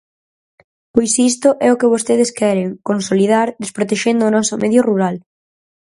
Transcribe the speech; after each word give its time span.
Pois 0.93 1.11
isto 1.31 1.49
é 1.65 1.67
o 1.71 1.79
que 1.79 1.91
vostedes 1.93 2.29
queren 2.39 2.69
consolidar, 2.89 3.47
desprotexendo 3.63 4.23
o 4.25 4.33
noso 4.37 4.55
medio 4.63 4.81
rural. 4.89 5.15